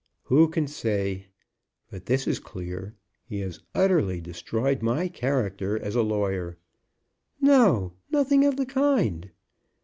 "Who 0.23 0.47
can 0.49 0.65
say? 0.65 1.27
But 1.91 2.07
this 2.07 2.25
is 2.25 2.39
clear. 2.39 2.95
He 3.23 3.41
has 3.41 3.59
utterly 3.75 4.19
destroyed 4.19 4.81
my 4.81 5.07
character 5.07 5.77
as 5.77 5.93
a 5.95 6.01
lawyer." 6.01 6.57
"No. 7.39 7.93
Nothing 8.09 8.43
of 8.43 8.57
the 8.57 8.65
kind." 8.65 9.29